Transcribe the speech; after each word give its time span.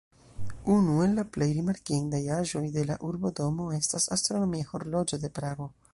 Unu 0.75 0.95
el 1.07 1.13
la 1.17 1.25
plej 1.35 1.49
rimarkindaj 1.57 2.23
aĵoj 2.37 2.63
de 2.79 2.85
la 2.93 2.97
Urbodomo 3.11 3.69
estas 3.79 4.11
astronomia 4.17 4.71
horloĝo 4.73 5.25
de 5.27 5.33
Prago. 5.41 5.75